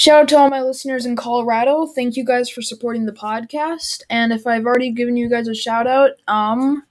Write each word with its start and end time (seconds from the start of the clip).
Shout 0.00 0.22
out 0.22 0.28
to 0.30 0.38
all 0.38 0.48
my 0.48 0.62
listeners 0.62 1.04
in 1.04 1.14
Colorado. 1.14 1.84
Thank 1.84 2.16
you 2.16 2.24
guys 2.24 2.48
for 2.48 2.62
supporting 2.62 3.04
the 3.04 3.12
podcast. 3.12 4.00
And 4.08 4.32
if 4.32 4.46
I've 4.46 4.64
already 4.64 4.92
given 4.92 5.14
you 5.14 5.28
guys 5.28 5.46
a 5.46 5.54
shout 5.54 5.86
out, 5.86 6.12
um, 6.26 6.84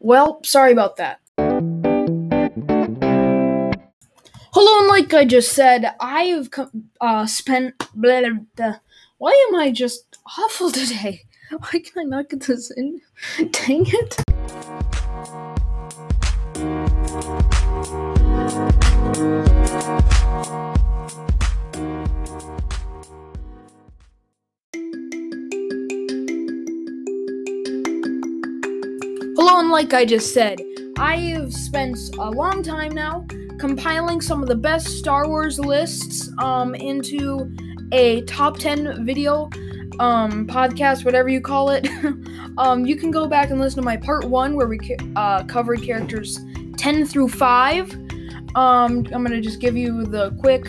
well, 0.00 0.44
sorry 0.44 0.70
about 0.70 0.96
that. 0.96 1.18
Hello, 4.52 4.80
and 4.80 4.88
like 4.88 5.14
I 5.14 5.24
just 5.24 5.52
said, 5.52 5.94
I 5.98 6.24
have 6.24 6.50
uh, 7.00 7.24
spent. 7.24 7.78
Blah, 7.94 8.20
blah, 8.20 8.30
blah. 8.54 8.74
Why 9.16 9.48
am 9.48 9.54
I 9.58 9.70
just 9.70 10.18
awful 10.38 10.70
today? 10.72 11.22
Why 11.48 11.70
can 11.70 12.00
I 12.00 12.02
not 12.02 12.28
get 12.28 12.40
this 12.40 12.70
in? 12.70 13.00
Dang 13.50 13.86
it. 13.86 14.22
Hello, 29.48 29.60
and 29.60 29.70
like 29.70 29.94
I 29.94 30.04
just 30.04 30.34
said, 30.34 30.60
I 30.98 31.18
have 31.18 31.54
spent 31.54 31.96
a 32.18 32.28
long 32.28 32.64
time 32.64 32.92
now 32.92 33.24
compiling 33.60 34.20
some 34.20 34.42
of 34.42 34.48
the 34.48 34.56
best 34.56 34.88
Star 34.98 35.28
Wars 35.28 35.60
lists 35.60 36.28
um, 36.38 36.74
into 36.74 37.54
a 37.92 38.22
top 38.22 38.58
10 38.58 39.06
video 39.06 39.44
um, 40.00 40.48
podcast, 40.48 41.04
whatever 41.04 41.28
you 41.28 41.40
call 41.40 41.70
it. 41.70 41.88
um, 42.58 42.84
you 42.86 42.96
can 42.96 43.12
go 43.12 43.28
back 43.28 43.50
and 43.50 43.60
listen 43.60 43.76
to 43.76 43.84
my 43.84 43.96
part 43.96 44.24
one 44.24 44.56
where 44.56 44.66
we 44.66 44.80
uh, 45.14 45.44
covered 45.44 45.80
characters 45.80 46.40
10 46.76 47.06
through 47.06 47.28
5. 47.28 47.94
Um, 48.56 49.06
I'm 49.12 49.22
going 49.22 49.30
to 49.30 49.40
just 49.40 49.60
give 49.60 49.76
you 49.76 50.06
the 50.06 50.32
quick 50.40 50.66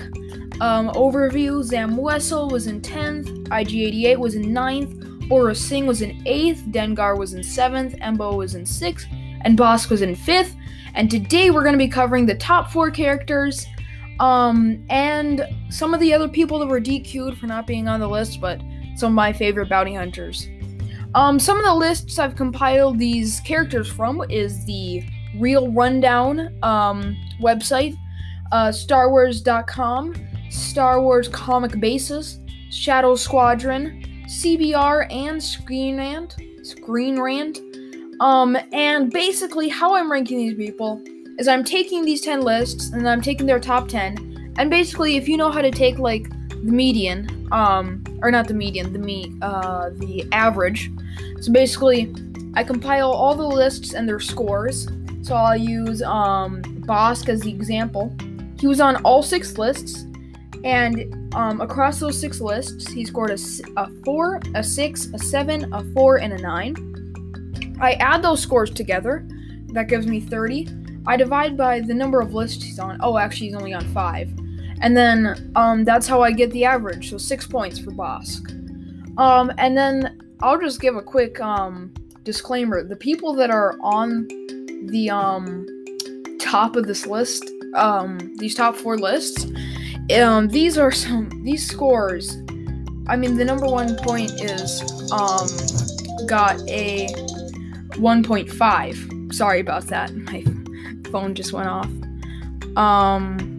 um, 0.61 0.89
overview. 0.89 1.63
Zam 1.63 1.97
Wesell 1.97 2.51
was 2.51 2.67
in 2.67 2.81
10th, 2.81 3.47
IG 3.51 3.75
88 3.75 4.19
was 4.19 4.35
in 4.35 4.43
9th, 4.43 4.96
Aurra 5.29 5.55
Sing 5.55 5.85
was 5.85 6.01
in 6.01 6.23
8th, 6.23 6.71
Dengar 6.71 7.17
was 7.17 7.33
in 7.33 7.41
7th, 7.41 7.99
Embo 8.01 8.37
was 8.37 8.55
in 8.55 8.63
6th, 8.63 9.05
and 9.43 9.57
Bossk 9.57 9.89
was 9.89 10.01
in 10.01 10.15
5th. 10.15 10.55
And 10.95 11.11
today 11.11 11.51
we're 11.51 11.63
going 11.63 11.73
to 11.73 11.77
be 11.77 11.89
covering 11.89 12.25
the 12.25 12.35
top 12.35 12.71
four 12.71 12.89
characters 12.89 13.67
um, 14.19 14.83
and 14.89 15.45
some 15.69 15.93
of 15.93 15.99
the 15.99 16.13
other 16.13 16.27
people 16.27 16.59
that 16.59 16.67
were 16.67 16.81
DQ'd 16.81 17.37
for 17.37 17.45
not 17.45 17.67
being 17.67 17.87
on 17.87 17.99
the 17.99 18.07
list, 18.07 18.41
but 18.41 18.61
some 18.95 19.11
of 19.11 19.15
my 19.15 19.31
favorite 19.31 19.69
bounty 19.69 19.93
hunters. 19.93 20.47
Um, 21.13 21.39
some 21.39 21.57
of 21.57 21.65
the 21.65 21.73
lists 21.73 22.19
I've 22.19 22.35
compiled 22.35 22.97
these 22.97 23.39
characters 23.41 23.87
from 23.89 24.23
is 24.29 24.65
the 24.65 25.03
Real 25.37 25.71
Rundown 25.71 26.57
um, 26.63 27.15
website, 27.41 27.95
uh, 28.51 28.69
StarWars.com, 28.69 30.15
Star 30.49 31.01
Wars 31.01 31.27
Comic 31.27 31.79
Basis, 31.79 32.39
Shadow 32.71 33.15
Squadron, 33.15 34.03
CBR 34.27 35.11
and 35.11 35.41
Screen 35.41 35.97
Rant. 35.97 36.35
Screen 36.61 37.17
Rant. 37.19 37.61
Um, 38.19 38.57
and 38.73 39.11
basically, 39.11 39.69
how 39.69 39.95
I'm 39.95 40.11
ranking 40.11 40.37
these 40.37 40.55
people 40.55 41.01
is 41.39 41.47
I'm 41.47 41.63
taking 41.63 42.03
these 42.03 42.19
10 42.21 42.41
lists 42.41 42.89
and 42.89 43.07
I'm 43.07 43.21
taking 43.21 43.45
their 43.45 43.59
top 43.59 43.87
10. 43.87 44.53
And 44.57 44.69
basically, 44.69 45.15
if 45.15 45.29
you 45.29 45.37
know 45.37 45.49
how 45.49 45.61
to 45.61 45.71
take 45.71 45.97
like 45.97 46.29
the 46.49 46.71
median, 46.71 47.47
um, 47.53 48.03
or 48.21 48.29
not 48.29 48.49
the 48.49 48.53
median, 48.53 48.91
the 48.91 48.99
me, 48.99 49.33
uh, 49.41 49.91
the 49.93 50.27
average. 50.33 50.91
So 51.39 51.53
basically, 51.53 52.13
I 52.53 52.65
compile 52.65 53.11
all 53.11 53.35
the 53.35 53.47
lists 53.47 53.93
and 53.93 54.09
their 54.09 54.19
scores. 54.19 54.89
So 55.21 55.35
I'll 55.35 55.55
use 55.55 56.01
um, 56.01 56.63
Bossk 56.63 57.29
as 57.29 57.41
the 57.41 57.51
example. 57.51 58.13
He 58.59 58.67
was 58.67 58.81
on 58.81 58.97
all 59.03 59.23
six 59.23 59.57
lists, 59.57 60.06
and 60.67 61.33
um, 61.33 61.61
across 61.61 61.97
those 61.97 62.19
six 62.19 62.41
lists, 62.41 62.91
he 62.91 63.05
scored 63.05 63.31
a, 63.31 63.37
a 63.77 63.89
4, 64.03 64.41
a 64.53 64.61
6, 64.61 65.07
a 65.13 65.17
7, 65.17 65.73
a 65.73 65.83
4, 65.93 66.17
and 66.17 66.33
a 66.33 66.37
9. 66.37 67.77
I 67.79 67.93
add 67.93 68.21
those 68.21 68.41
scores 68.41 68.69
together. 68.69 69.25
That 69.67 69.87
gives 69.87 70.07
me 70.07 70.19
30. 70.19 70.67
I 71.05 71.15
divide 71.15 71.55
by 71.55 71.79
the 71.79 71.93
number 71.93 72.19
of 72.19 72.33
lists 72.33 72.65
he's 72.65 72.79
on. 72.79 72.97
Oh, 72.99 73.17
actually, 73.17 73.47
he's 73.47 73.55
only 73.55 73.73
on 73.73 73.85
5. 73.93 74.29
And 74.81 74.95
then 74.95 75.53
um, 75.55 75.85
that's 75.85 76.05
how 76.05 76.21
I 76.21 76.33
get 76.33 76.51
the 76.51 76.65
average. 76.65 77.11
So 77.11 77.17
6 77.17 77.47
points 77.47 77.79
for 77.79 77.91
Bossk. 77.91 78.51
Um, 79.17 79.53
and 79.57 79.77
then 79.77 80.19
I'll 80.41 80.59
just 80.59 80.81
give 80.81 80.97
a 80.97 81.01
quick 81.01 81.39
um, 81.39 81.93
disclaimer. 82.23 82.83
The 82.83 82.97
people 82.97 83.33
that 83.35 83.51
are 83.51 83.77
on 83.79 84.27
the 84.87 85.09
um, 85.11 85.65
top 86.41 86.75
of 86.75 86.87
this 86.87 87.07
list, 87.07 87.49
um, 87.73 88.35
these 88.35 88.53
top 88.53 88.75
four 88.75 88.97
lists, 88.97 89.45
um, 90.15 90.47
these 90.47 90.77
are 90.77 90.91
some 90.91 91.29
these 91.43 91.67
scores. 91.67 92.37
I 93.07 93.15
mean, 93.15 93.37
the 93.37 93.45
number 93.45 93.65
one 93.67 93.95
point 93.97 94.31
is 94.41 94.81
um 95.11 95.47
got 96.27 96.59
a 96.69 97.07
1.5. 97.97 99.33
Sorry 99.33 99.59
about 99.59 99.83
that. 99.87 100.13
My 100.15 100.43
phone 101.11 101.35
just 101.35 101.53
went 101.53 101.67
off. 101.67 101.89
Um. 102.77 103.53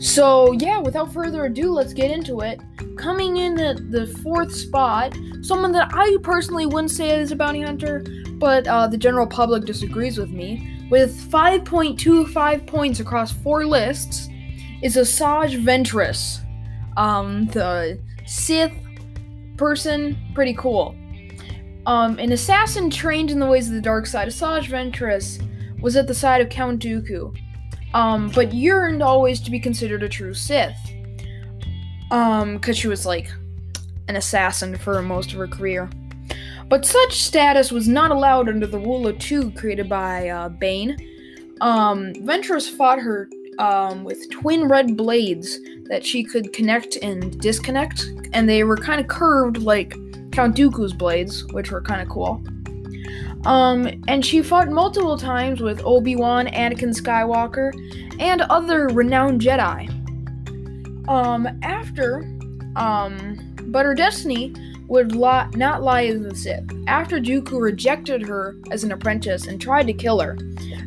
So 0.00 0.52
yeah, 0.52 0.78
without 0.78 1.12
further 1.12 1.46
ado, 1.46 1.72
let's 1.72 1.92
get 1.92 2.10
into 2.10 2.40
it. 2.40 2.60
Coming 2.96 3.38
in 3.38 3.58
at 3.58 3.90
the 3.90 4.06
fourth 4.22 4.54
spot, 4.54 5.16
someone 5.42 5.72
that 5.72 5.90
I 5.92 6.16
personally 6.22 6.66
wouldn't 6.66 6.92
say 6.92 7.18
is 7.18 7.32
a 7.32 7.36
bounty 7.36 7.62
hunter, 7.62 8.04
but 8.34 8.66
uh, 8.68 8.86
the 8.86 8.96
general 8.96 9.26
public 9.26 9.64
disagrees 9.64 10.18
with 10.18 10.30
me. 10.30 10.76
With 10.90 11.14
5.25 11.30 12.66
points 12.66 13.00
across 13.00 13.32
four 13.32 13.66
lists, 13.66 14.28
is 14.82 14.96
Asajj 14.96 15.62
Ventress. 15.62 16.40
Um, 16.96 17.46
the 17.46 17.98
Sith 18.26 18.72
person, 19.56 20.16
pretty 20.34 20.54
cool. 20.54 20.94
Um, 21.86 22.18
an 22.18 22.32
assassin 22.32 22.90
trained 22.90 23.30
in 23.30 23.38
the 23.38 23.46
ways 23.46 23.68
of 23.68 23.74
the 23.74 23.80
dark 23.80 24.06
side, 24.06 24.28
Asajj 24.28 24.68
Ventress 24.68 25.42
was 25.80 25.96
at 25.96 26.06
the 26.06 26.14
side 26.14 26.40
of 26.40 26.48
Count 26.48 26.82
Dooku, 26.82 27.36
um, 27.94 28.30
but 28.34 28.52
yearned 28.52 29.02
always 29.02 29.40
to 29.40 29.50
be 29.50 29.60
considered 29.60 30.02
a 30.02 30.08
true 30.08 30.34
Sith. 30.34 30.76
Um, 32.10 32.54
because 32.54 32.78
she 32.78 32.88
was 32.88 33.04
like 33.04 33.30
an 34.08 34.16
assassin 34.16 34.76
for 34.76 35.02
most 35.02 35.32
of 35.32 35.38
her 35.38 35.46
career. 35.46 35.90
But 36.68 36.84
such 36.84 37.22
status 37.22 37.70
was 37.70 37.88
not 37.88 38.10
allowed 38.10 38.48
under 38.48 38.66
the 38.66 38.78
rule 38.78 39.06
of 39.06 39.18
two 39.18 39.50
created 39.52 39.88
by 39.88 40.28
uh, 40.28 40.48
Bane. 40.50 40.96
Um, 41.60 42.12
Ventress 42.14 42.68
fought 42.68 42.98
her 42.98 43.28
um, 43.58 44.04
with 44.04 44.30
twin 44.30 44.68
red 44.68 44.96
blades 44.96 45.58
that 45.84 46.04
she 46.04 46.22
could 46.22 46.52
connect 46.52 46.96
and 46.96 47.40
disconnect, 47.40 48.10
and 48.32 48.48
they 48.48 48.64
were 48.64 48.76
kind 48.76 49.00
of 49.00 49.08
curved 49.08 49.58
like 49.58 49.90
Count 50.32 50.56
Dooku's 50.56 50.92
blades, 50.92 51.44
which 51.52 51.70
were 51.70 51.80
kind 51.80 52.00
of 52.00 52.08
cool. 52.08 52.42
Um, 53.44 53.88
and 54.08 54.24
she 54.24 54.42
fought 54.42 54.68
multiple 54.68 55.16
times 55.16 55.60
with 55.60 55.80
Obi 55.84 56.16
Wan, 56.16 56.46
Anakin 56.48 56.94
Skywalker, 56.94 57.72
and 58.20 58.42
other 58.42 58.88
renowned 58.88 59.40
Jedi. 59.40 59.88
Um, 61.08 61.48
after, 61.62 62.24
um, 62.76 63.56
but 63.68 63.86
her 63.86 63.94
destiny 63.94 64.54
would 64.88 65.14
li- 65.14 65.46
not 65.54 65.82
lie 65.82 66.00
in 66.02 66.22
the 66.22 66.34
Sith. 66.34 66.64
After 66.86 67.20
Dooku 67.20 67.60
rejected 67.60 68.22
her 68.26 68.56
as 68.70 68.84
an 68.84 68.92
apprentice 68.92 69.46
and 69.46 69.60
tried 69.60 69.86
to 69.86 69.92
kill 69.92 70.20
her, 70.20 70.34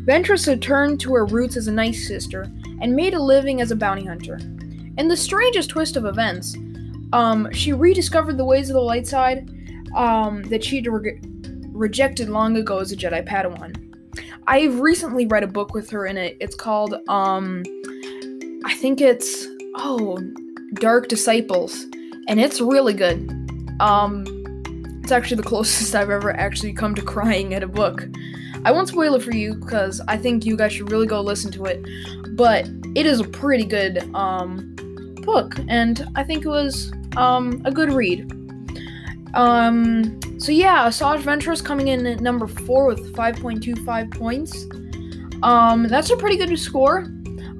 Ventress 0.05 0.47
returned 0.47 0.99
to 1.01 1.13
her 1.13 1.25
roots 1.25 1.55
as 1.55 1.67
a 1.67 1.71
Nightsister 1.71 2.45
and 2.81 2.95
made 2.95 3.13
a 3.13 3.21
living 3.21 3.61
as 3.61 3.69
a 3.71 3.75
bounty 3.75 4.05
hunter. 4.05 4.39
In 4.97 5.07
the 5.07 5.15
strangest 5.15 5.69
twist 5.69 5.95
of 5.95 6.05
events, 6.05 6.57
um, 7.13 7.51
she 7.53 7.73
rediscovered 7.73 8.37
the 8.37 8.45
ways 8.45 8.69
of 8.69 8.73
the 8.73 8.81
light 8.81 9.07
side 9.07 9.49
um, 9.95 10.41
that 10.43 10.63
she'd 10.63 10.87
re- 10.87 11.19
rejected 11.71 12.29
long 12.29 12.57
ago 12.57 12.79
as 12.79 12.91
a 12.91 12.97
Jedi 12.97 13.27
Padawan. 13.27 13.77
I've 14.47 14.79
recently 14.79 15.27
read 15.27 15.43
a 15.43 15.47
book 15.47 15.73
with 15.73 15.89
her 15.91 16.07
in 16.07 16.17
it. 16.17 16.37
It's 16.39 16.55
called, 16.55 16.95
um, 17.07 17.63
I 18.65 18.73
think 18.75 18.99
it's, 18.99 19.45
oh, 19.75 20.17
Dark 20.73 21.07
Disciples, 21.07 21.85
and 22.27 22.39
it's 22.39 22.61
really 22.61 22.93
good. 22.93 23.29
Um, 23.79 24.25
it's 25.03 25.11
actually 25.11 25.37
the 25.37 25.43
closest 25.49 25.95
I've 25.95 26.09
ever 26.09 26.31
actually 26.35 26.73
come 26.73 26.95
to 26.95 27.01
crying 27.01 27.53
at 27.53 27.63
a 27.63 27.67
book. 27.67 28.07
I 28.63 28.71
won't 28.71 28.87
spoil 28.87 29.15
it 29.15 29.23
for 29.23 29.33
you 29.33 29.55
because 29.55 30.01
I 30.07 30.17
think 30.17 30.45
you 30.45 30.55
guys 30.55 30.73
should 30.73 30.91
really 30.91 31.07
go 31.07 31.21
listen 31.21 31.51
to 31.53 31.65
it. 31.65 31.83
But 32.35 32.69
it 32.95 33.05
is 33.05 33.19
a 33.19 33.23
pretty 33.23 33.65
good 33.65 34.03
um, 34.15 34.75
book, 35.23 35.55
and 35.67 36.07
I 36.15 36.23
think 36.23 36.45
it 36.45 36.49
was 36.49 36.91
um, 37.17 37.61
a 37.65 37.71
good 37.71 37.91
read. 37.91 38.31
Um, 39.33 40.19
so 40.39 40.51
yeah, 40.51 40.87
Asajj 40.87 41.21
Ventress 41.21 41.63
coming 41.63 41.87
in 41.87 42.05
at 42.05 42.19
number 42.19 42.47
four 42.47 42.85
with 42.85 43.15
5.25 43.15 44.11
points. 44.11 44.65
Um, 45.43 45.87
that's 45.87 46.09
a 46.09 46.17
pretty 46.17 46.37
good 46.37 46.57
score. 46.59 47.07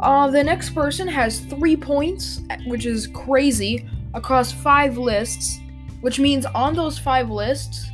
Uh, 0.01 0.29
the 0.29 0.43
next 0.43 0.71
person 0.71 1.07
has 1.07 1.41
three 1.41 1.75
points, 1.75 2.41
which 2.65 2.85
is 2.85 3.07
crazy, 3.07 3.87
across 4.13 4.51
five 4.51 4.97
lists, 4.97 5.59
which 6.01 6.19
means 6.19 6.45
on 6.47 6.75
those 6.75 6.97
five 6.97 7.29
lists, 7.29 7.89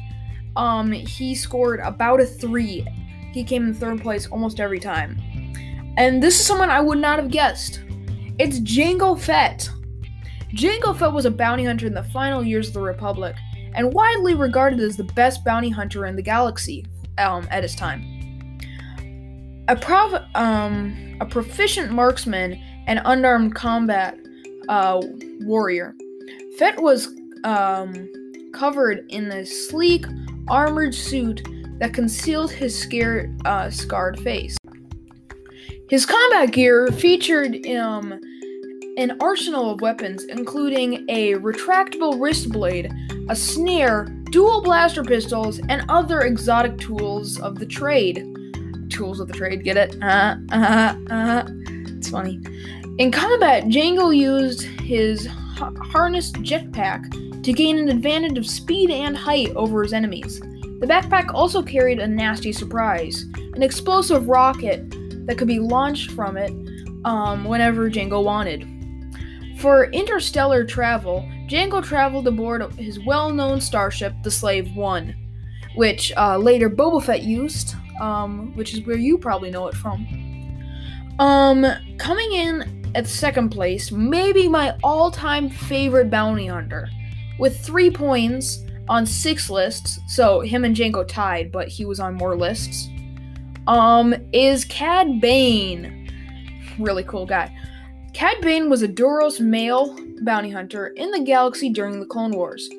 um, 0.56 0.92
he 0.92 1.36
scored 1.36 1.80
about 1.82 2.20
a 2.20 2.26
three. 2.26 2.86
He 3.32 3.44
came 3.44 3.68
in 3.68 3.74
third 3.74 4.02
place 4.02 4.28
almost 4.28 4.60
every 4.60 4.80
time. 4.80 5.18
And 5.98 6.22
this 6.22 6.40
is 6.40 6.46
someone 6.46 6.70
I 6.70 6.82
would 6.82 7.00
not 7.00 7.20
have 7.20 7.30
guessed. 7.30 7.82
It's 8.40 8.60
Jango 8.60 9.20
Fett. 9.20 9.70
Jango 10.54 10.98
Fett 10.98 11.12
was 11.12 11.26
a 11.26 11.32
bounty 11.32 11.66
hunter 11.66 11.88
in 11.88 11.94
the 11.94 12.04
final 12.04 12.44
years 12.44 12.68
of 12.70 12.74
the 12.74 12.82
Republic, 12.82 13.36
and 13.74 13.94
widely 13.94 14.34
regarded 14.34 14.80
as 14.80 14.96
the 14.96 15.04
best 15.04 15.44
bounty 15.44 15.70
hunter 15.70 16.06
in 16.06 16.16
the 16.16 16.22
galaxy 16.22 16.86
um, 17.18 17.48
at 17.52 17.64
his 17.64 17.76
time. 17.76 18.02
A, 19.68 19.76
prov- 19.76 20.24
um, 20.36 21.18
a 21.20 21.26
proficient 21.26 21.92
marksman 21.92 22.54
and 22.88 23.02
unarmed 23.06 23.54
combat 23.54 24.18
uh, 24.70 25.02
warrior, 25.42 25.94
Fett 26.58 26.82
was 26.82 27.10
um, 27.44 28.10
covered 28.52 29.06
in 29.10 29.32
a 29.32 29.46
sleek, 29.46 30.06
armored 30.48 30.96
suit 30.96 31.48
that 31.80 31.94
concealed 31.94 32.52
his 32.52 32.78
scared, 32.78 33.40
uh, 33.46 33.70
scarred 33.70 34.20
face. 34.22 34.58
His 35.90 36.06
combat 36.06 36.52
gear 36.52 36.88
featured 36.88 37.66
um, 37.68 38.20
an 38.98 39.16
arsenal 39.22 39.70
of 39.70 39.82
weapons, 39.82 40.24
including 40.24 41.06
a 41.10 41.34
retractable 41.36 42.20
wrist 42.20 42.50
blade, 42.52 42.92
a 43.30 43.36
snare, 43.36 44.06
dual 44.32 44.62
blaster 44.62 45.04
pistols, 45.04 45.60
and 45.70 45.86
other 45.90 46.22
exotic 46.22 46.78
tools 46.80 47.40
of 47.40 47.60
the 47.60 47.66
trade. 47.68 48.26
Tools 48.90 49.20
of 49.20 49.28
the 49.28 49.34
trade, 49.34 49.64
get 49.64 49.78
it? 49.78 49.96
Uh, 50.02 50.38
uh, 50.52 50.96
uh. 51.12 51.48
It's 51.98 52.10
funny. 52.10 52.42
In 52.98 53.12
combat, 53.12 53.66
Jango 53.66 54.16
used 54.16 54.64
his 54.64 55.30
harnessed 55.58 56.36
jetpack 56.36 57.44
to 57.44 57.54
gain 57.54 57.78
an 57.78 57.90
advantage 57.90 58.38
of 58.38 58.46
speed 58.46 58.90
and 58.90 59.18
height 59.18 59.50
over 59.56 59.84
his 59.84 59.94
enemies. 59.94 60.40
The 60.80 60.88
backpack 60.88 61.34
also 61.34 61.64
carried 61.64 62.00
a 62.00 62.08
nasty 62.08 62.52
surprise 62.52 63.26
an 63.54 63.64
explosive 63.64 64.28
rocket 64.28 64.88
that 65.26 65.38
could 65.38 65.48
be 65.48 65.60
launched 65.60 66.12
from 66.12 66.38
it 66.38 66.52
um, 67.06 67.44
whenever 67.46 67.90
Jango 67.90 68.24
wanted. 68.24 68.68
For 69.60 69.86
interstellar 69.86 70.64
travel, 70.64 71.28
Jango 71.48 71.84
traveled 71.84 72.28
aboard 72.28 72.72
his 72.74 73.00
well 73.00 73.34
known 73.34 73.60
starship, 73.60 74.14
the 74.24 74.30
Slave 74.30 74.76
One, 74.76 75.16
which 75.76 76.12
uh, 76.16 76.38
later 76.38 76.70
Boba 76.70 77.04
Fett 77.04 77.24
used, 77.24 77.74
um, 78.00 78.56
which 78.56 78.74
is 78.74 78.86
where 78.86 78.98
you 78.98 79.18
probably 79.18 79.50
know 79.50 79.68
it 79.68 79.76
from. 79.76 80.06
Um, 81.18 81.66
coming 81.98 82.32
in 82.34 82.77
at 82.96 83.08
second 83.08 83.50
place, 83.50 83.92
maybe 83.92 84.48
my 84.48 84.76
all 84.84 85.12
time 85.12 85.50
favorite 85.50 86.10
bounty 86.10 86.48
hunter, 86.48 86.90
with 87.40 87.60
three 87.60 87.90
points 87.90 88.64
on 88.90 89.06
six 89.06 89.50
lists, 89.50 90.00
so 90.08 90.40
him 90.40 90.64
and 90.64 90.76
Jango 90.76 91.08
tied, 91.08 91.52
but 91.52 91.68
he 91.68 91.86
was 91.86 92.00
on 92.00 92.16
more 92.16 92.36
lists. 92.36 92.90
Um, 93.68 94.16
is 94.32 94.64
Cad 94.66 95.20
Bane. 95.20 96.10
Really 96.80 97.04
cool 97.04 97.26
guy. 97.26 97.54
Cad 98.14 98.40
Bane 98.42 98.70
was 98.70 98.82
a 98.82 98.88
Duros 98.88 99.40
male 99.40 99.98
bounty 100.22 100.50
hunter 100.50 100.88
in 100.88 101.12
the 101.12 101.20
galaxy 101.20 101.70
during 101.70 102.00
the 102.00 102.06
Clone 102.06 102.32
Wars. 102.32 102.70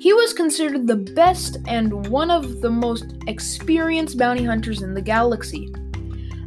He 0.00 0.12
was 0.12 0.32
considered 0.32 0.86
the 0.86 0.96
best 0.96 1.58
and 1.66 2.06
one 2.08 2.30
of 2.30 2.60
the 2.60 2.70
most 2.70 3.16
experienced 3.26 4.18
bounty 4.18 4.44
hunters 4.44 4.82
in 4.82 4.94
the 4.94 5.02
galaxy. 5.02 5.68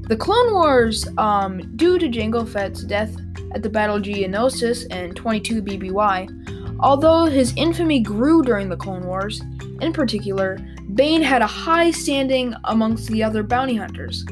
The 0.08 0.18
Clone 0.18 0.54
Wars, 0.54 1.08
um, 1.18 1.76
due 1.76 1.98
to 1.98 2.08
Jango 2.08 2.48
Fett's 2.48 2.84
death 2.84 3.16
at 3.54 3.64
the 3.64 3.70
Battle 3.70 3.98
of 3.98 4.04
Geonosis 4.04 4.86
in 4.92 5.14
22 5.14 5.62
BBY, 5.62 6.52
Although 6.82 7.26
his 7.26 7.54
infamy 7.58 8.00
grew 8.00 8.42
during 8.42 8.68
the 8.68 8.76
Clone 8.76 9.06
Wars, 9.06 9.42
in 9.82 9.94
particular, 9.94 10.58
Bane 10.96 11.22
had 11.22 11.44
a 11.44 11.48
high 11.48 11.92
standing 11.92 12.56
amongst 12.64 13.08
the 13.10 13.22
other 13.24 13.44
bounty 13.44 13.76
hunters, 13.76 14.26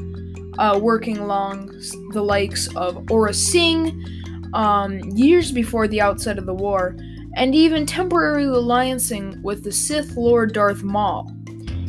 uh, 0.58 0.78
working 0.82 1.18
along 1.18 1.68
the 2.12 2.22
likes 2.22 2.66
of 2.74 2.96
Aurra 3.06 3.34
Sing 3.34 4.04
um, 4.52 4.98
years 5.14 5.52
before 5.52 5.86
the 5.86 6.00
outset 6.00 6.38
of 6.38 6.46
the 6.46 6.54
war, 6.54 6.96
and 7.36 7.54
even 7.54 7.86
temporarily 7.86 8.46
alliancing 8.46 9.40
with 9.42 9.62
the 9.62 9.70
Sith 9.70 10.16
Lord 10.16 10.52
Darth 10.52 10.82
Maul. 10.82 11.32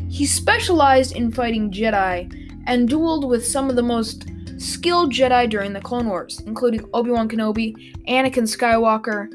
He 0.09 0.27
specialized 0.27 1.15
in 1.15 1.31
fighting 1.31 1.71
Jedi 1.71 2.31
and 2.67 2.89
dueled 2.89 3.27
with 3.27 3.45
some 3.45 3.69
of 3.69 3.75
the 3.75 3.83
most 3.83 4.25
skilled 4.57 5.11
Jedi 5.11 5.49
during 5.49 5.73
the 5.73 5.81
Clone 5.81 6.07
Wars, 6.07 6.41
including 6.45 6.87
Obi 6.93 7.11
Wan 7.11 7.27
Kenobi, 7.27 7.75
Anakin 8.07 8.47
Skywalker, 8.47 9.27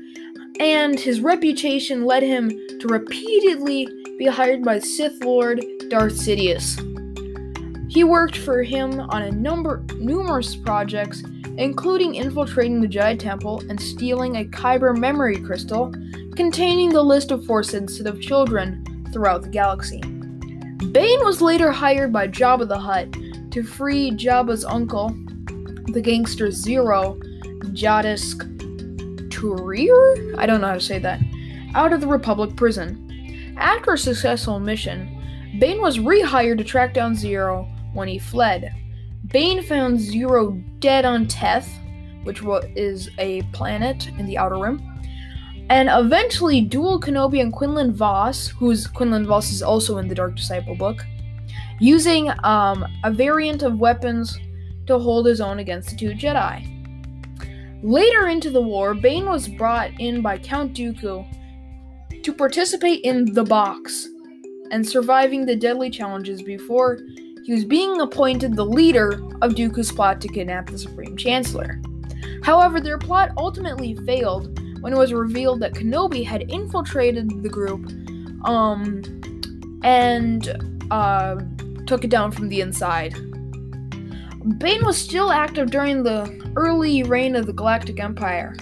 and 0.61 0.99
his 0.99 1.21
reputation 1.21 2.05
led 2.05 2.23
him 2.23 2.49
to 2.49 2.89
repeatedly 2.89 3.89
be 4.19 4.27
hired 4.27 4.63
by 4.63 4.79
Sith 4.79 5.23
Lord 5.25 5.63
Darth 5.89 6.15
Sidious. 6.15 6.81
He 7.91 8.05
worked 8.05 8.37
for 8.37 8.63
him 8.63 9.01
on 9.01 9.23
a 9.23 9.33
number 9.33 9.85
numerous 9.99 10.57
projects, 10.57 11.23
including 11.59 12.15
infiltrating 12.15 12.81
the 12.81 12.89
Jedi 12.89 13.19
Temple 13.19 13.63
and 13.69 13.81
stealing 13.81 14.37
a 14.37 14.45
Kyber 14.45 14.97
memory 14.97 15.41
crystal 15.41 15.93
containing 16.35 16.91
the 16.91 17.03
list 17.03 17.31
of 17.31 17.45
Force-sensitive 17.47 18.21
children 18.21 18.85
throughout 19.13 19.43
the 19.43 19.49
galaxy. 19.49 20.03
Bane 20.77 21.25
was 21.25 21.41
later 21.41 21.71
hired 21.71 22.13
by 22.13 22.29
Jabba 22.29 22.69
the 22.69 22.79
Hutt 22.79 23.11
to 23.51 23.63
free 23.63 24.11
Jabba's 24.11 24.65
uncle, 24.65 25.09
the 25.87 26.03
gangster 26.03 26.49
Ziro, 26.49 27.19
Jadis 27.73 28.35
Turir? 29.31 30.39
I 30.39 30.45
don't 30.45 30.61
know 30.61 30.69
how 30.69 30.75
to 30.75 30.81
say 30.81 30.99
that. 30.99 31.21
Out 31.75 31.95
of 31.95 32.03
the 32.03 32.07
Republic 32.07 32.57
prison. 32.57 33.55
After 33.57 33.95
a 33.95 33.99
successful 33.99 34.61
mission, 34.61 35.09
Bane 35.59 35.81
was 35.81 35.99
rehired 35.99 36.59
to 36.59 36.65
track 36.65 36.93
down 36.93 37.15
Ziro 37.15 37.67
when 37.95 38.09
he 38.09 38.19
fled. 38.19 38.71
Bane 39.29 39.63
found 39.63 39.99
Ziro 39.99 40.63
dead 40.81 41.07
on 41.07 41.27
Teth, 41.27 41.71
which 42.25 42.43
is 42.77 43.09
a 43.19 43.43
planet 43.53 44.09
in 44.19 44.27
the 44.27 44.37
Outer 44.37 44.59
Rim, 44.59 44.96
and 45.69 45.89
eventually 45.91 46.65
dueled 46.65 47.03
Kenobi 47.03 47.41
and 47.41 47.53
Quinlan 47.53 47.93
Vos, 47.93 48.49
who's 48.49 48.87
Quinlan 48.87 49.27
Vos 49.27 49.51
is 49.51 49.63
also 49.63 49.99
in 49.99 50.09
the 50.09 50.15
Dark 50.15 50.37
Disciple 50.37 50.77
book, 50.77 51.05
using 51.81 52.31
um, 52.45 52.87
a 53.05 53.11
variant 53.11 53.63
of 53.63 53.81
weapons 53.81 54.39
to 54.87 54.99
hold 54.99 55.27
his 55.27 55.41
own 55.41 55.59
against 55.59 55.91
the 55.91 55.97
two 55.97 56.11
Jedi. 56.11 56.73
Later 57.83 58.29
into 58.29 58.51
the 58.51 58.63
war, 58.63 58.95
Bane 58.95 59.27
was 59.27 59.49
brought 59.49 59.91
in 60.01 60.23
by 60.23 60.39
Count 60.39 60.75
Dooku 60.75 62.23
to 62.23 62.33
participate 62.33 63.03
in 63.05 63.33
the 63.35 63.45
box 63.45 64.09
and 64.71 64.87
surviving 64.87 65.45
the 65.45 65.57
deadly 65.57 65.91
challenges 65.91 66.43
before 66.43 66.99
he 67.45 67.53
was 67.53 67.65
being 67.65 68.01
appointed 68.01 68.57
the 68.57 68.65
leader 68.65 69.23
of 69.43 69.53
Dooku's 69.55 69.93
plot 69.93 70.21
to 70.21 70.29
kidnap 70.29 70.69
the 70.69 70.79
Supreme 70.79 71.17
Chancellor. 71.17 71.81
However, 72.43 72.81
their 72.81 72.99
plot 72.99 73.31
ultimately 73.37 73.95
failed 74.07 74.59
when 74.87 74.93
it 74.93 74.99
was 74.99 75.13
revealed 75.13 75.59
that 75.59 75.75
Kenobi 75.75 76.25
had 76.25 76.49
infiltrated 76.49 77.43
the 77.43 77.49
group 77.49 77.91
um, 78.45 79.03
and 79.83 80.87
uh, 80.93 81.41
took 81.89 82.05
it 82.05 82.11
down 82.11 82.31
from 82.31 82.49
the 82.49 82.61
inside. 82.61 83.13
Bane 84.59 84.85
was 84.85 84.97
still 84.97 85.33
active 85.33 85.73
during 85.73 86.05
the 86.05 86.53
early 86.55 87.03
reign 87.03 87.35
of 87.35 87.47
the 87.47 87.53
Galactic 87.53 87.99
Empire. 87.99 88.55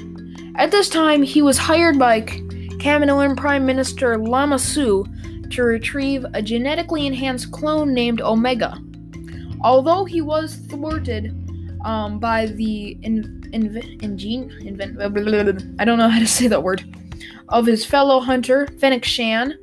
At 0.56 0.70
this 0.70 0.88
time, 0.88 1.22
he 1.22 1.42
was 1.42 1.58
hired 1.58 1.98
by 1.98 2.22
Kaminoan 2.22 3.36
Prime 3.36 3.66
Minister 3.66 4.16
Lama 4.16 4.58
Su 4.58 5.04
to 5.50 5.62
retrieve 5.62 6.24
a 6.32 6.40
genetically 6.40 7.06
enhanced 7.06 7.52
clone 7.52 7.92
named 7.92 8.22
Omega. 8.22 8.78
Although 9.60 10.06
he 10.06 10.22
was 10.22 10.56
thwarted 10.70 11.36
um, 11.84 12.18
by 12.18 12.46
the 12.46 12.98
in, 13.02 13.42
in, 13.52 13.68
ingene, 14.00 14.66
invent, 14.66 15.00
I 15.78 15.84
don't 15.84 15.98
know 15.98 16.08
how 16.08 16.18
to 16.18 16.26
say 16.26 16.48
that 16.48 16.62
word, 16.62 16.84
of 17.50 17.66
his 17.66 17.84
fellow 17.84 18.20
hunter, 18.20 18.66
Fennec 18.78 19.04
Shand, 19.04 19.56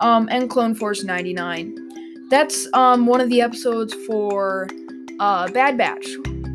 um, 0.00 0.28
and 0.30 0.50
Clone 0.50 0.74
Force 0.74 1.04
99. 1.04 2.28
That's 2.28 2.66
um, 2.74 3.06
one 3.06 3.20
of 3.20 3.28
the 3.28 3.40
episodes 3.40 3.94
for 4.06 4.68
uh, 5.20 5.48
Bad 5.50 5.78
Batch, 5.78 6.06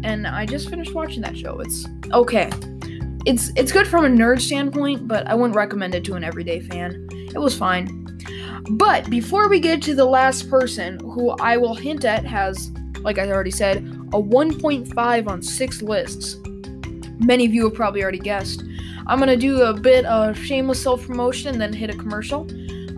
and 0.03 0.27
I 0.27 0.45
just 0.45 0.69
finished 0.69 0.93
watching 0.93 1.21
that 1.21 1.37
show. 1.37 1.59
It's 1.59 1.85
okay. 2.11 2.49
It's 3.25 3.51
it's 3.55 3.71
good 3.71 3.87
from 3.87 4.05
a 4.05 4.09
nerd 4.09 4.41
standpoint, 4.41 5.07
but 5.07 5.27
I 5.27 5.35
wouldn't 5.35 5.55
recommend 5.55 5.95
it 5.95 6.03
to 6.05 6.15
an 6.15 6.23
everyday 6.23 6.59
fan. 6.61 7.07
It 7.11 7.39
was 7.39 7.55
fine. 7.55 8.03
But 8.71 9.09
before 9.09 9.47
we 9.47 9.59
get 9.59 9.81
to 9.83 9.95
the 9.95 10.05
last 10.05 10.49
person, 10.49 10.99
who 10.99 11.31
I 11.39 11.57
will 11.57 11.75
hint 11.75 12.03
at 12.03 12.25
has, 12.25 12.71
like 13.01 13.17
I 13.17 13.29
already 13.29 13.51
said, 13.51 13.85
a 14.13 14.21
1.5 14.21 15.27
on 15.27 15.41
six 15.41 15.81
lists. 15.81 16.37
Many 17.19 17.45
of 17.45 17.53
you 17.53 17.65
have 17.65 17.73
probably 17.73 18.03
already 18.03 18.19
guessed. 18.19 18.63
I'm 19.07 19.19
gonna 19.19 19.37
do 19.37 19.61
a 19.61 19.73
bit 19.73 20.05
of 20.05 20.37
shameless 20.37 20.81
self 20.81 21.05
promotion, 21.05 21.57
then 21.57 21.73
hit 21.73 21.89
a 21.89 21.97
commercial. 21.97 22.47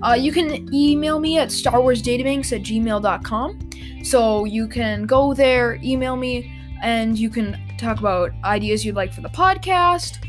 Uh, 0.01 0.13
you 0.13 0.32
can 0.32 0.74
email 0.74 1.20
me 1.20 1.38
at 1.38 1.50
starwarsdatabanks 1.50 2.54
at 2.54 2.62
gmail.com. 2.62 3.70
So 4.04 4.46
you 4.46 4.68
can 4.68 5.06
go 5.06 5.34
there, 5.34 5.80
email 5.84 6.16
me, 6.16 6.51
and 6.82 7.18
you 7.18 7.30
can 7.30 7.60
talk 7.78 8.00
about 8.00 8.32
ideas 8.44 8.86
you'd 8.86 8.96
like 8.96 9.13
for 9.13 9.22
the 9.22 9.30
podcast. 9.30 10.25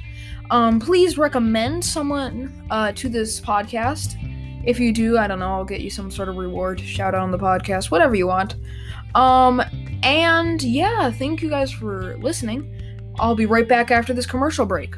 Um, 0.50 0.80
please 0.80 1.16
recommend 1.16 1.84
someone 1.84 2.66
uh, 2.70 2.92
to 2.92 3.08
this 3.08 3.40
podcast. 3.40 4.16
If 4.64 4.80
you 4.80 4.92
do, 4.92 5.16
I 5.16 5.26
don't 5.26 5.38
know, 5.38 5.52
I'll 5.52 5.64
get 5.64 5.80
you 5.80 5.90
some 5.90 6.10
sort 6.10 6.28
of 6.28 6.36
reward, 6.36 6.80
shout 6.80 7.14
out 7.14 7.22
on 7.22 7.30
the 7.30 7.38
podcast, 7.38 7.90
whatever 7.90 8.14
you 8.14 8.26
want. 8.26 8.56
Um, 9.14 9.62
and 10.02 10.62
yeah, 10.62 11.10
thank 11.10 11.42
you 11.42 11.50
guys 11.50 11.70
for 11.70 12.16
listening. 12.18 12.76
I'll 13.18 13.34
be 13.34 13.46
right 13.46 13.68
back 13.68 13.90
after 13.90 14.14
this 14.14 14.26
commercial 14.26 14.66
break. 14.66 14.94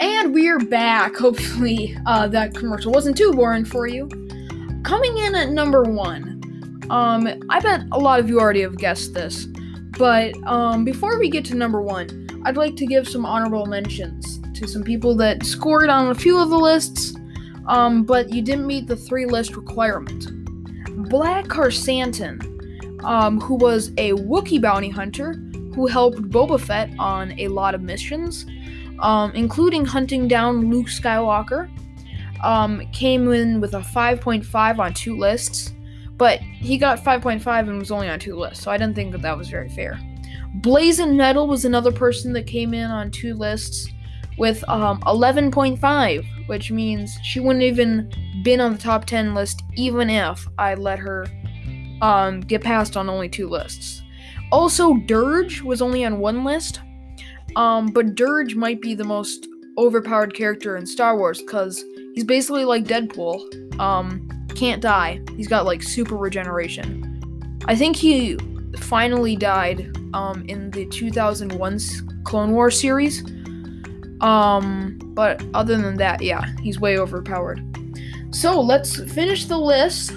And 0.00 0.34
we're 0.34 0.58
back. 0.58 1.16
Hopefully, 1.16 1.96
uh, 2.06 2.28
that 2.28 2.54
commercial 2.54 2.92
wasn't 2.92 3.16
too 3.16 3.32
boring 3.32 3.64
for 3.64 3.86
you. 3.86 4.08
Coming 4.82 5.18
in 5.18 5.34
at 5.34 5.50
number 5.50 5.82
one, 5.82 6.35
um, 6.90 7.28
I 7.48 7.60
bet 7.60 7.82
a 7.92 7.98
lot 7.98 8.20
of 8.20 8.28
you 8.28 8.40
already 8.40 8.62
have 8.62 8.76
guessed 8.76 9.14
this, 9.14 9.46
but 9.98 10.36
um, 10.46 10.84
before 10.84 11.18
we 11.18 11.28
get 11.28 11.44
to 11.46 11.54
number 11.54 11.82
one, 11.82 12.42
I'd 12.44 12.56
like 12.56 12.76
to 12.76 12.86
give 12.86 13.08
some 13.08 13.26
honorable 13.26 13.66
mentions 13.66 14.38
to 14.58 14.66
some 14.68 14.84
people 14.84 15.14
that 15.16 15.44
scored 15.44 15.90
on 15.90 16.10
a 16.10 16.14
few 16.14 16.38
of 16.38 16.50
the 16.50 16.58
lists, 16.58 17.14
um, 17.66 18.04
but 18.04 18.32
you 18.32 18.40
didn't 18.42 18.66
meet 18.66 18.86
the 18.86 18.96
three 18.96 19.26
list 19.26 19.56
requirement. 19.56 20.26
Black 21.08 21.46
Krrsantan, 21.46 23.04
um, 23.04 23.40
who 23.40 23.54
was 23.54 23.88
a 23.98 24.12
Wookiee 24.12 24.60
bounty 24.60 24.88
hunter 24.90 25.34
who 25.74 25.86
helped 25.86 26.22
Boba 26.22 26.58
Fett 26.58 26.90
on 26.98 27.38
a 27.38 27.48
lot 27.48 27.74
of 27.74 27.82
missions, 27.82 28.46
um, 29.00 29.30
including 29.32 29.84
hunting 29.84 30.26
down 30.26 30.70
Luke 30.70 30.86
Skywalker, 30.86 31.68
um, 32.42 32.86
came 32.92 33.30
in 33.32 33.60
with 33.60 33.74
a 33.74 33.80
5.5 33.80 34.78
on 34.78 34.94
two 34.94 35.16
lists, 35.16 35.72
but 36.16 36.40
he 36.40 36.78
got 36.78 37.02
5.5 37.02 37.68
and 37.68 37.78
was 37.78 37.90
only 37.90 38.08
on 38.08 38.18
two 38.18 38.36
lists, 38.36 38.64
so 38.64 38.70
I 38.70 38.76
didn't 38.76 38.94
think 38.94 39.12
that 39.12 39.22
that 39.22 39.36
was 39.36 39.48
very 39.48 39.68
fair. 39.68 40.00
Blazing 40.54 41.16
Nettle 41.16 41.46
was 41.46 41.64
another 41.64 41.92
person 41.92 42.32
that 42.32 42.46
came 42.46 42.72
in 42.72 42.90
on 42.90 43.10
two 43.10 43.34
lists 43.34 43.88
with 44.38 44.66
um, 44.68 45.00
11.5, 45.02 46.48
which 46.48 46.70
means 46.70 47.18
she 47.22 47.40
wouldn't 47.40 47.62
even 47.62 48.10
been 48.42 48.60
on 48.60 48.72
the 48.72 48.78
top 48.78 49.04
10 49.04 49.34
list 49.34 49.62
even 49.76 50.08
if 50.10 50.46
I 50.58 50.74
let 50.74 50.98
her 50.98 51.26
um, 52.02 52.40
get 52.40 52.62
passed 52.62 52.96
on 52.96 53.08
only 53.08 53.28
two 53.28 53.48
lists. 53.48 54.02
Also, 54.52 54.94
Dirge 55.06 55.62
was 55.62 55.82
only 55.82 56.04
on 56.04 56.20
one 56.20 56.44
list, 56.44 56.80
um, 57.56 57.88
but 57.88 58.14
Dirge 58.14 58.54
might 58.54 58.80
be 58.80 58.94
the 58.94 59.04
most 59.04 59.48
overpowered 59.78 60.34
character 60.34 60.76
in 60.76 60.86
Star 60.86 61.16
Wars 61.18 61.40
because 61.40 61.84
he's 62.14 62.24
basically 62.24 62.64
like 62.64 62.84
Deadpool. 62.84 63.80
Um, 63.80 64.28
can't 64.56 64.82
die. 64.82 65.20
He's 65.36 65.48
got 65.48 65.64
like 65.64 65.82
super 65.82 66.16
regeneration. 66.16 67.60
I 67.66 67.76
think 67.76 67.96
he 67.96 68.38
finally 68.78 69.36
died 69.36 69.96
um, 70.14 70.44
in 70.48 70.70
the 70.70 70.86
2001 70.86 71.78
Clone 72.24 72.52
Wars 72.52 72.80
series. 72.80 73.24
Um, 74.20 74.98
but 75.14 75.44
other 75.54 75.76
than 75.76 75.96
that, 75.96 76.22
yeah, 76.22 76.44
he's 76.62 76.80
way 76.80 76.98
overpowered. 76.98 77.62
So 78.30 78.60
let's 78.60 79.00
finish 79.12 79.46
the 79.46 79.58
list. 79.58 80.12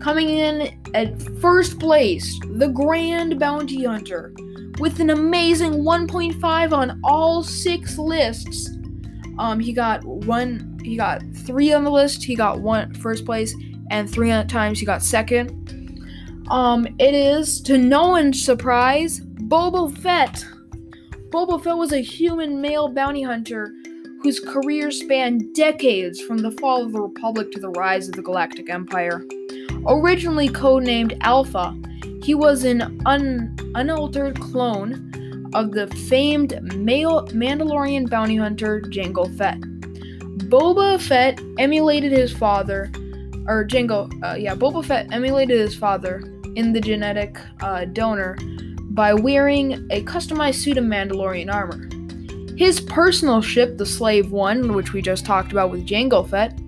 Coming 0.00 0.28
in 0.28 0.80
at 0.94 1.20
first 1.40 1.78
place, 1.78 2.38
the 2.52 2.68
Grand 2.68 3.38
Bounty 3.38 3.84
Hunter, 3.84 4.32
with 4.78 5.00
an 5.00 5.10
amazing 5.10 5.72
1.5 5.72 6.72
on 6.72 7.00
all 7.04 7.42
six 7.42 7.98
lists. 7.98 8.70
Um, 9.38 9.60
he 9.60 9.72
got 9.72 10.04
one, 10.04 10.67
he 10.88 10.96
got 10.96 11.22
three 11.34 11.72
on 11.72 11.84
the 11.84 11.90
list. 11.90 12.24
He 12.24 12.34
got 12.34 12.60
one 12.60 12.94
first 12.94 13.24
place, 13.24 13.54
and 13.90 14.10
three 14.10 14.30
times 14.44 14.80
he 14.80 14.86
got 14.86 15.02
second. 15.02 15.54
Um, 16.50 16.86
it 16.98 17.14
is 17.14 17.60
to 17.62 17.76
no 17.76 18.08
one's 18.08 18.42
surprise, 18.42 19.20
Boba 19.20 19.96
Fett. 19.98 20.44
Boba 21.30 21.62
Fett 21.62 21.76
was 21.76 21.92
a 21.92 22.00
human 22.00 22.60
male 22.60 22.88
bounty 22.88 23.22
hunter 23.22 23.72
whose 24.22 24.40
career 24.40 24.90
spanned 24.90 25.54
decades 25.54 26.20
from 26.20 26.38
the 26.38 26.50
fall 26.52 26.84
of 26.84 26.92
the 26.92 27.00
Republic 27.00 27.52
to 27.52 27.60
the 27.60 27.70
rise 27.70 28.08
of 28.08 28.14
the 28.14 28.22
Galactic 28.22 28.70
Empire. 28.70 29.22
Originally 29.86 30.48
codenamed 30.48 31.16
Alpha, 31.20 31.76
he 32.22 32.34
was 32.34 32.64
an 32.64 33.00
un- 33.06 33.54
unaltered 33.74 34.40
clone 34.40 35.50
of 35.54 35.72
the 35.72 35.86
famed 36.08 36.60
male 36.74 37.26
Mandalorian 37.28 38.10
bounty 38.10 38.36
hunter 38.36 38.80
Jango 38.80 39.34
Fett. 39.36 39.58
Boba 40.48 40.98
Fett 40.98 41.38
emulated 41.58 42.10
his 42.10 42.32
father, 42.32 42.90
or 43.46 43.66
Jango, 43.66 44.10
uh, 44.24 44.34
yeah, 44.34 44.54
Boba 44.54 44.82
Fett 44.82 45.12
emulated 45.12 45.60
his 45.60 45.74
father 45.74 46.22
in 46.56 46.72
the 46.72 46.80
genetic 46.80 47.38
uh, 47.60 47.84
donor 47.84 48.38
by 48.92 49.12
wearing 49.12 49.74
a 49.90 50.02
customized 50.04 50.54
suit 50.54 50.78
of 50.78 50.84
Mandalorian 50.84 51.52
armor. 51.52 51.86
His 52.56 52.80
personal 52.80 53.42
ship, 53.42 53.76
the 53.76 53.84
Slave 53.84 54.32
One, 54.32 54.74
which 54.74 54.94
we 54.94 55.02
just 55.02 55.26
talked 55.26 55.52
about 55.52 55.70
with 55.70 55.86
Jango 55.86 56.26
Fett, 56.26 56.58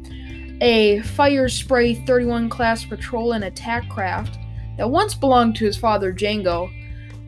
a 0.61 1.01
Fire 1.01 1.49
Spray 1.49 1.95
31 2.05 2.51
class 2.51 2.85
patrol 2.85 3.33
and 3.33 3.45
attack 3.45 3.89
craft 3.89 4.39
that 4.77 4.91
once 4.91 5.15
belonged 5.15 5.57
to 5.57 5.65
his 5.65 5.79
father 5.79 6.13
Jango, 6.13 6.71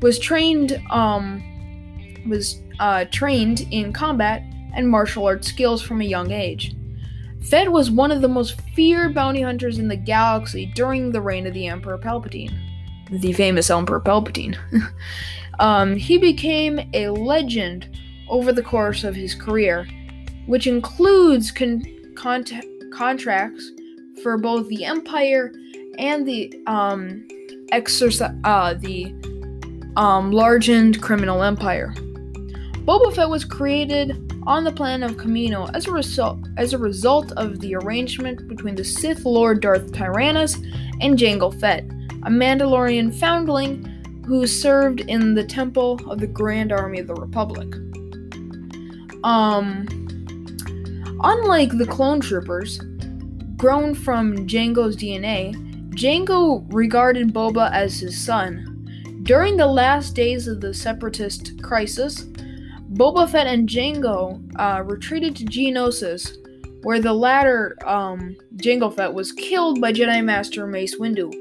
was 0.03 0.19
trained 0.19 0.79
um 0.91 1.43
was 2.29 2.61
uh, 2.79 3.05
trained 3.07 3.63
in 3.71 3.93
combat 3.93 4.43
and 4.75 4.89
martial 4.89 5.27
arts 5.27 5.49
skills 5.49 5.83
from 5.83 6.01
a 6.01 6.05
young 6.05 6.31
age. 6.31 6.75
Fett 7.43 7.71
was 7.71 7.91
one 7.91 8.13
of 8.13 8.21
the 8.23 8.29
most 8.29 8.61
feared 8.75 9.15
bounty 9.15 9.43
hunters 9.43 9.79
in 9.79 9.89
the 9.89 9.97
galaxy 9.97 10.67
during 10.75 11.11
the 11.11 11.21
reign 11.21 11.47
of 11.47 11.55
the 11.55 11.67
Emperor 11.67 11.99
Palpatine 11.99 12.53
the 13.21 13.33
famous 13.33 13.71
Emperor 13.71 14.01
Palpatine. 14.01 14.57
um, 15.61 15.95
he 15.97 16.19
became 16.19 16.81
a 16.95 17.09
legend 17.09 17.99
over 18.29 18.53
the 18.53 18.63
course 18.63 19.05
of 19.05 19.15
his 19.15 19.35
career, 19.35 19.87
which 20.47 20.67
includes 20.67 21.51
con- 21.51 21.85
contracts 22.15 23.71
for 24.23 24.39
both 24.39 24.69
the 24.69 24.85
Empire 24.85 25.53
and 25.99 26.27
the 26.27 26.53
um, 26.67 27.27
exercise 27.71 28.35
uh, 28.45 28.75
the 28.75 29.13
um, 29.97 30.33
Criminal 30.95 31.43
Empire. 31.43 31.93
Boba 32.85 33.15
Fett 33.15 33.29
was 33.29 33.45
created 33.45 34.32
on 34.47 34.65
the 34.65 34.73
planet 34.73 35.11
of 35.11 35.17
Kamino 35.17 35.71
as 35.75 35.87
a 35.87 35.93
result 35.93 36.39
as 36.57 36.73
a 36.73 36.79
result 36.79 37.33
of 37.33 37.61
the 37.61 37.75
arrangement 37.75 38.49
between 38.49 38.75
the 38.75 38.85
Sith 38.85 39.25
Lord 39.25 39.61
Darth 39.61 39.93
Tyrannus 39.93 40.57
and 41.01 41.19
Jango 41.19 41.59
Fett 41.61 41.85
a 42.25 42.31
Mandalorian 42.31 43.13
foundling 43.13 43.85
who 44.27 44.47
served 44.47 45.01
in 45.01 45.35
the 45.35 45.45
Temple 45.45 46.01
of 46.09 46.21
the 46.21 46.27
Grand 46.27 46.73
Army 46.73 47.01
of 47.01 47.09
the 47.09 47.15
Republic. 47.15 47.75
Um, 49.25 49.87
unlike 51.23 51.77
the 51.77 51.87
clone 51.87 52.21
troopers, 52.21 52.79
grown 53.57 53.95
from 53.95 54.47
Jango's 54.47 54.97
DNA, 54.97 55.55
Jango 55.91 56.65
regarded 56.73 57.35
Boba 57.35 57.71
as 57.73 57.99
his 57.99 58.17
son. 58.17 58.69
During 59.25 59.57
the 59.57 59.67
last 59.67 60.15
days 60.15 60.47
of 60.47 60.61
the 60.61 60.75
Separatist 60.75 61.61
crisis, 61.63 62.27
Boba 62.95 63.27
Fett 63.27 63.47
and 63.47 63.67
Jango 63.67 64.39
uh, 64.61 64.83
retreated 64.83 65.35
to 65.37 65.45
Geonosis, 65.47 66.37
where 66.83 67.01
the 67.01 67.13
latter, 67.13 67.79
um, 67.87 68.37
Jango 68.57 68.95
Fett, 68.95 69.15
was 69.15 69.33
killed 69.33 69.81
by 69.81 69.95
Jedi 69.95 70.23
Master 70.23 70.67
Mace 70.67 70.99
Windu. 70.99 71.33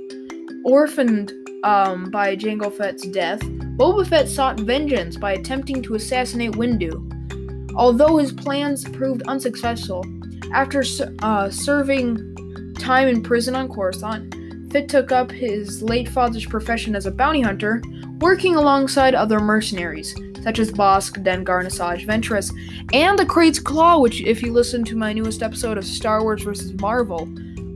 Orphaned 0.63 1.33
um, 1.65 2.09
by 2.09 2.37
Jango 2.37 2.71
Fett's 2.71 3.05
death, 3.07 3.41
Boba 3.77 4.07
Fett 4.07 4.29
sought 4.29 4.61
vengeance 4.61 5.17
by 5.17 5.33
attempting 5.33 5.81
to 5.81 5.95
assassinate 5.95 6.53
Windu. 6.53 7.73
Although 7.75 8.15
his 8.15 8.31
plans 8.31 8.85
proved 8.85 9.23
unsuccessful, 9.23 10.05
after 10.53 10.83
uh, 11.21 11.49
serving 11.49 12.75
time 12.75 13.09
in 13.09 13.21
prison 13.21 13.55
on 13.55 13.67
Coruscant, 13.67 14.33
Fett 14.71 14.87
took 14.87 15.11
up 15.11 15.29
his 15.29 15.83
late 15.83 16.07
father's 16.07 16.45
profession 16.45 16.95
as 16.95 17.07
a 17.07 17.11
bounty 17.11 17.41
hunter, 17.41 17.81
working 18.21 18.55
alongside 18.55 19.15
other 19.15 19.41
mercenaries, 19.41 20.15
such 20.43 20.59
as 20.59 20.71
Bossk, 20.71 21.23
Dengar, 21.23 21.65
Asajj 21.65 22.05
Ventress, 22.05 22.51
and 22.93 23.17
the 23.17 23.25
Krayt's 23.25 23.59
Claw, 23.59 23.99
which, 23.99 24.21
if 24.21 24.41
you 24.41 24.51
listen 24.51 24.83
to 24.85 24.95
my 24.95 25.13
newest 25.13 25.43
episode 25.43 25.77
of 25.77 25.85
Star 25.85 26.23
Wars 26.23 26.43
vs. 26.43 26.73
Marvel, 26.79 27.29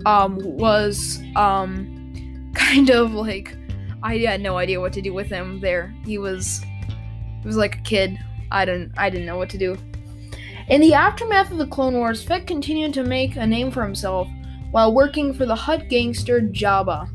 um, 0.06 0.38
was 0.40 1.22
um, 1.36 2.52
kind 2.56 2.90
of 2.90 3.14
like 3.14 3.56
I 4.04 4.18
had 4.20 4.42
no 4.42 4.58
idea 4.58 4.80
what 4.80 4.94
to 4.94 5.02
do 5.02 5.14
with 5.14 5.28
him 5.28 5.60
there. 5.60 5.94
He 6.06 6.18
was 6.18 6.60
he 6.60 7.48
was 7.48 7.58
like 7.58 7.80
a 7.80 7.82
kid. 7.82 8.20
I 8.52 8.66
didn't 8.66 8.94
I 8.98 9.10
didn't 9.10 9.26
know 9.26 9.38
what 9.38 9.50
to 9.50 9.58
do. 9.58 9.78
In 10.68 10.82
the 10.82 10.94
aftermath 10.94 11.52
of 11.52 11.58
the 11.58 11.68
Clone 11.68 11.96
Wars, 11.96 12.24
Fett 12.24 12.48
continued 12.48 12.94
to 12.96 13.04
make 13.04 13.36
a 13.36 13.46
name 13.46 13.72
for 13.72 13.84
himself 13.84 14.28
while 14.72 14.94
working 14.94 15.34
for 15.34 15.46
the 15.46 15.56
Hutt 15.56 15.90
gangster 15.90 16.42
Jabba, 16.42 17.10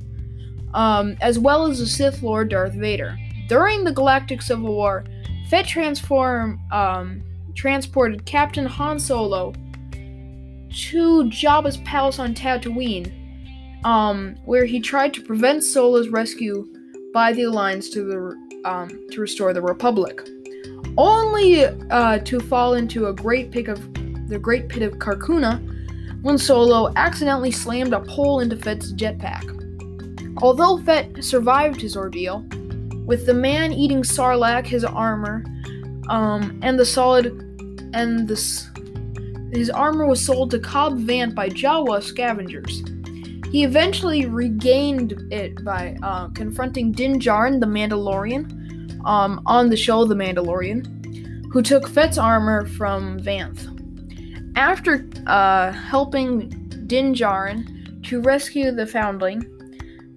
um, 0.75 1.17
as 1.21 1.39
well 1.39 1.67
as 1.67 1.79
the 1.79 1.87
Sith 1.87 2.23
Lord 2.23 2.49
Darth 2.51 2.75
Vader. 2.75 3.17
During 3.49 3.83
the 3.83 3.93
Galactic 3.93 4.43
Civil 4.43 4.73
War, 4.75 5.05
Fett 5.51 5.67
transform, 5.67 6.61
um, 6.71 7.23
transported 7.55 8.25
Captain 8.25 8.65
Han 8.65 8.99
Solo 8.99 9.53
to 9.93 11.25
Jabba's 11.25 11.79
palace 11.79 12.21
on 12.21 12.35
Tatooine 12.35 13.13
um, 13.85 14.37
where 14.45 14.65
he 14.65 14.81
tried 14.81 15.15
to 15.15 15.23
prevent 15.23 15.65
Solo's 15.65 16.09
rescue 16.09 16.67
by 17.13 17.33
the 17.33 17.43
Alliance 17.43 17.91
to 17.91 18.05
the 18.05 18.69
um, 18.69 18.91
to 19.11 19.21
restore 19.21 19.55
the 19.55 19.63
Republic, 19.63 20.29
only 20.99 21.65
uh, 21.65 22.19
to 22.19 22.41
fall 22.41 22.75
into 22.75 23.07
a 23.07 23.13
great 23.13 23.51
pit 23.51 23.69
of 23.69 23.79
the 24.29 24.39
Great 24.39 24.69
Pit 24.69 24.83
of 24.83 24.99
Carcoona 24.99 25.67
when 26.23 26.37
Solo 26.37 26.93
accidentally 26.97 27.51
slammed 27.51 27.95
a 27.95 28.01
pole 28.01 28.41
into 28.41 28.57
Fett's 28.57 28.93
jetpack. 28.93 29.57
Although 30.43 30.79
Fett 30.83 31.25
survived 31.25 31.81
his 31.81 31.97
ordeal, 31.97 32.45
with 33.11 33.27
the 33.27 33.35
man 33.35 33.73
eating 33.73 34.05
Sarlacc, 34.05 34.65
his 34.65 34.85
armor, 34.85 35.43
um, 36.09 36.57
and 36.63 36.79
the 36.79 36.87
solid 36.87 37.27
and 37.93 38.29
this, 38.29 38.69
his 39.53 39.69
armor 39.69 40.07
was 40.07 40.25
sold 40.25 40.53
to 40.53 40.61
Cobb 40.61 40.97
Vanth 41.01 41.35
by 41.35 41.49
Jawa 41.49 42.05
scavengers. 42.05 42.85
He 43.51 43.65
eventually 43.65 44.27
regained 44.27 45.21
it 45.33 45.65
by 45.65 45.97
uh, 46.05 46.29
confronting 46.29 46.93
Din 46.93 47.19
Djarin, 47.19 47.59
the 47.59 47.67
Mandalorian, 47.67 49.05
um, 49.05 49.43
on 49.45 49.71
the 49.71 49.77
show 49.77 50.05
The 50.05 50.15
Mandalorian, 50.15 51.51
who 51.53 51.63
took 51.63 51.89
Fett's 51.89 52.17
armor 52.17 52.65
from 52.65 53.19
Vanth. 53.19 53.67
After 54.55 55.05
uh, 55.27 55.73
helping 55.73 56.49
Din 56.87 57.13
Djarin 57.13 58.05
to 58.05 58.21
rescue 58.21 58.71
the 58.71 58.87
Foundling, 58.87 59.43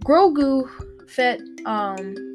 Grogu 0.05 0.69
Fett, 1.09 1.41
um, 1.65 2.32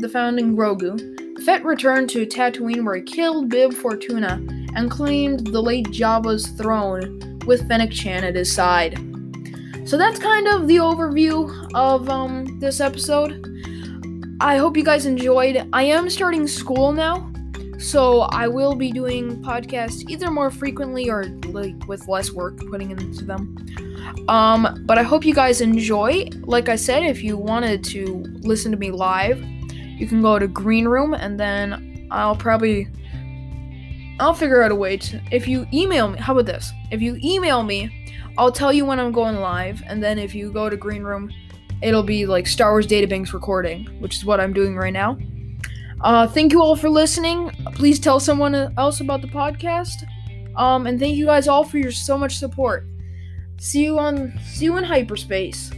the 0.00 0.08
Founding 0.08 0.56
Grogu, 0.56 1.42
Fett 1.44 1.64
returned 1.64 2.08
to 2.10 2.24
Tatooine 2.24 2.84
where 2.84 2.96
he 2.96 3.02
killed 3.02 3.50
Bib 3.50 3.74
Fortuna 3.74 4.42
and 4.74 4.90
claimed 4.90 5.46
the 5.48 5.60
late 5.60 5.86
Jabba's 5.86 6.48
throne 6.48 7.38
with 7.46 7.68
Fennec 7.68 7.92
Shand 7.92 8.24
at 8.24 8.34
his 8.34 8.52
side. 8.52 8.98
So 9.84 9.96
that's 9.98 10.18
kind 10.18 10.46
of 10.48 10.68
the 10.68 10.76
overview 10.76 11.70
of 11.74 12.08
um, 12.08 12.58
this 12.60 12.80
episode. 12.80 13.46
I 14.40 14.56
hope 14.56 14.76
you 14.76 14.84
guys 14.84 15.04
enjoyed. 15.04 15.68
I 15.72 15.82
am 15.82 16.08
starting 16.08 16.46
school 16.46 16.92
now, 16.92 17.30
so 17.78 18.20
I 18.20 18.48
will 18.48 18.74
be 18.74 18.92
doing 18.92 19.42
podcasts 19.42 20.08
either 20.08 20.30
more 20.30 20.50
frequently 20.50 21.10
or 21.10 21.24
like 21.46 21.74
with 21.88 22.08
less 22.08 22.30
work 22.32 22.58
putting 22.70 22.90
into 22.90 23.24
them. 23.24 23.56
Um, 24.28 24.82
but 24.86 24.96
I 24.96 25.02
hope 25.02 25.24
you 25.24 25.34
guys 25.34 25.60
enjoy. 25.60 26.28
Like 26.42 26.68
I 26.68 26.76
said, 26.76 27.02
if 27.02 27.22
you 27.22 27.36
wanted 27.36 27.84
to 27.84 28.24
listen 28.40 28.70
to 28.72 28.78
me 28.78 28.90
live, 28.90 29.44
you 30.00 30.06
can 30.06 30.22
go 30.22 30.38
to 30.38 30.48
Green 30.48 30.86
Room 30.88 31.14
and 31.14 31.38
then 31.38 32.08
I'll 32.10 32.36
probably 32.36 32.88
I'll 34.18 34.34
figure 34.34 34.62
out 34.62 34.72
a 34.72 34.74
way 34.74 34.96
to 34.96 35.20
if 35.30 35.46
you 35.46 35.66
email 35.72 36.08
me, 36.08 36.18
how 36.18 36.32
about 36.32 36.46
this? 36.46 36.72
If 36.90 37.00
you 37.00 37.18
email 37.22 37.62
me 37.62 38.00
I'll 38.38 38.52
tell 38.52 38.72
you 38.72 38.86
when 38.86 38.98
I'm 38.98 39.12
going 39.12 39.36
live, 39.36 39.82
and 39.86 40.02
then 40.02 40.18
if 40.18 40.34
you 40.34 40.52
go 40.52 40.70
to 40.70 40.76
Green 40.76 41.02
Room, 41.02 41.30
it'll 41.82 42.02
be 42.02 42.26
like 42.26 42.46
Star 42.46 42.70
Wars 42.70 42.86
Databanks 42.86 43.32
recording, 43.32 43.84
which 44.00 44.16
is 44.16 44.24
what 44.24 44.40
I'm 44.40 44.52
doing 44.52 44.76
right 44.76 44.92
now. 44.92 45.18
Uh, 46.00 46.26
thank 46.26 46.52
you 46.52 46.62
all 46.62 46.76
for 46.76 46.88
listening. 46.88 47.50
Please 47.74 48.00
tell 48.00 48.18
someone 48.18 48.54
else 48.78 49.00
about 49.00 49.20
the 49.20 49.28
podcast. 49.28 50.06
Um, 50.56 50.86
and 50.86 50.98
thank 50.98 51.16
you 51.16 51.26
guys 51.26 51.48
all 51.48 51.64
for 51.64 51.78
your 51.78 51.92
so 51.92 52.16
much 52.16 52.38
support. 52.38 52.86
See 53.58 53.84
you 53.84 53.98
on 53.98 54.32
see 54.46 54.64
you 54.64 54.76
in 54.78 54.84
hyperspace. 54.84 55.70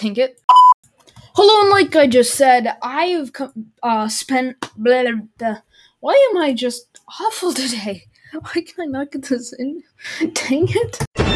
It. 0.00 0.40
Hello, 1.34 1.62
and 1.62 1.70
like 1.70 1.96
I 1.96 2.06
just 2.06 2.34
said, 2.34 2.76
I've 2.82 3.32
uh, 3.82 4.08
spent. 4.08 4.60
Blah, 4.76 5.02
blah, 5.02 5.12
blah. 5.38 5.56
Why 5.98 6.30
am 6.30 6.40
I 6.40 6.52
just 6.52 7.00
awful 7.20 7.52
today? 7.62 8.04
Why 8.32 8.62
can 8.62 8.80
I 8.80 8.84
not 8.84 9.10
get 9.10 9.22
this 9.22 9.52
in? 9.52 9.82
Dang 10.20 10.68
it. 10.68 11.27